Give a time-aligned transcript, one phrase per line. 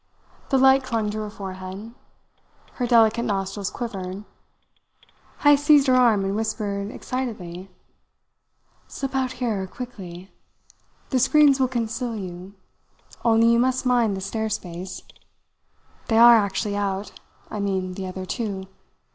[0.49, 1.93] The light clung to her forehead.
[2.73, 4.23] Her delicate nostrils quivered.
[5.41, 7.69] Heyst seized her arm and whispered excitedly:
[8.87, 10.31] "Slip out here, quickly!
[11.11, 12.55] The screens will conceal you.
[13.23, 15.03] Only you must mind the stair space.
[16.07, 17.11] They are actually out
[17.51, 18.65] I mean the other two.